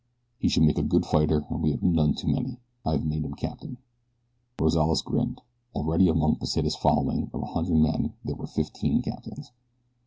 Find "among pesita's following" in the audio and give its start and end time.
6.09-7.29